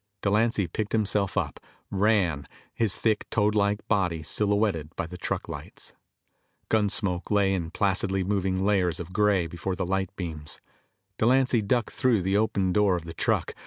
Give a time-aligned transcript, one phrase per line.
[0.23, 1.59] Delancy picked himself up,
[1.91, 5.93] ran, his thick, toadlike body silhouetted by the truck lights.
[6.69, 10.59] Gun smoke lay in placidly moving layers of gray before the light beams.
[11.19, 13.53] Delancy ducked through the open door of the truck.